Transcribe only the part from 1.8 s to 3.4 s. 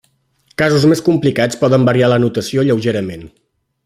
variar la notació lleugerament.